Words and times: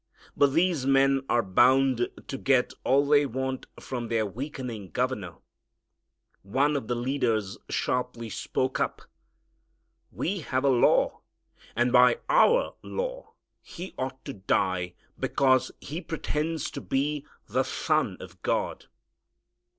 But 0.35 0.53
these 0.53 0.83
men 0.87 1.21
are 1.29 1.43
bound 1.43 2.07
to 2.25 2.37
get 2.39 2.73
all 2.83 3.05
they 3.07 3.27
want 3.27 3.67
from 3.79 4.07
their 4.07 4.25
weakening 4.25 4.89
governor. 4.89 5.35
One 6.41 6.75
of 6.75 6.87
the 6.87 6.95
leaders 6.95 7.59
sharply 7.69 8.27
spoke 8.31 8.79
up, 8.79 9.03
"We 10.11 10.39
have 10.39 10.63
a 10.63 10.69
law, 10.69 11.21
and 11.75 11.91
by 11.91 12.17
our 12.29 12.73
law 12.81 13.33
He 13.61 13.93
ought 13.95 14.25
to 14.25 14.33
die 14.33 14.95
because 15.19 15.69
He 15.79 16.01
pretends 16.01 16.71
to 16.71 16.81
be 16.81 17.23
the 17.47 17.61
Son 17.61 18.17
of 18.19 18.41
God." 18.41 18.87